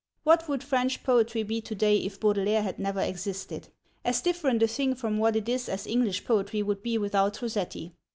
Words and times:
What 0.23 0.49
would 0.49 0.63
French 0.63 1.03
poetry 1.03 1.43
be 1.43 1.61
to 1.61 1.75
day 1.75 1.97
if 1.97 2.19
Baudelaire 2.19 2.63
had 2.63 2.79
never 2.79 3.01
existed? 3.01 3.67
As 4.03 4.19
different 4.19 4.63
a 4.63 4.67
thing 4.67 4.95
from 4.95 5.19
what 5.19 5.35
it 5.35 5.47
is 5.47 5.69
as 5.69 5.85
English 5.85 6.25
poetry 6.25 6.63
would 6.63 6.81
be 6.81 6.97
without 6.97 7.39
Rossetti. 7.39 7.93